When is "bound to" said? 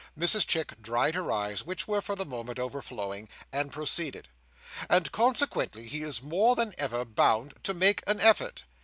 7.05-7.75